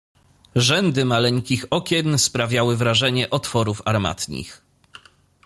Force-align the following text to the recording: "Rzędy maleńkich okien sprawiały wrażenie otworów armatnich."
"Rzędy 0.55 1.05
maleńkich 1.05 1.65
okien 1.69 2.17
sprawiały 2.19 2.77
wrażenie 2.77 3.29
otworów 3.29 3.81
armatnich." 3.85 4.61